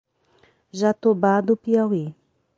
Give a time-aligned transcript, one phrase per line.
[0.71, 2.15] Jatobá do Piauí